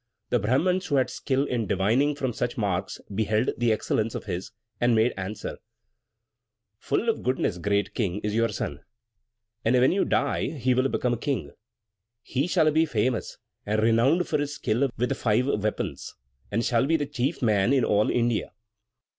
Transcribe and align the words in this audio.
The 0.31 0.39
Brahmans 0.39 0.87
who 0.87 0.95
had 0.95 1.11
skill 1.11 1.43
in 1.45 1.67
divining 1.67 2.15
from 2.15 2.33
such 2.33 2.57
marks 2.57 2.99
beheld 3.13 3.51
the 3.55 3.71
excellence 3.71 4.15
of 4.15 4.23
his, 4.23 4.51
and 4.79 4.95
made 4.95 5.13
answer: 5.15 5.59
"Full 6.79 7.07
of 7.07 7.21
goodness, 7.21 7.59
great 7.59 7.93
King, 7.93 8.19
is 8.21 8.33
your 8.33 8.49
son, 8.49 8.79
and 9.63 9.75
when 9.75 9.91
you 9.91 10.03
die 10.03 10.57
he 10.57 10.73
will 10.73 10.89
become 10.89 11.19
king; 11.19 11.51
he 12.23 12.47
shall 12.47 12.71
be 12.71 12.87
famous 12.87 13.37
and 13.63 13.79
renowned 13.79 14.27
for 14.27 14.39
his 14.39 14.55
skill 14.55 14.89
with 14.97 15.09
the 15.09 15.13
five 15.13 15.45
weapons, 15.45 16.15
and 16.51 16.65
shall 16.65 16.87
be 16.87 16.97
the 16.97 17.05
chief 17.05 17.43
man 17.43 17.71
in 17.71 17.85
all 17.85 18.09
India." 18.09 18.53